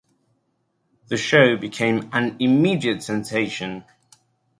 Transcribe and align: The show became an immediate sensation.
The 1.09 1.17
show 1.17 1.57
became 1.57 2.09
an 2.11 2.35
immediate 2.39 3.03
sensation. 3.03 3.83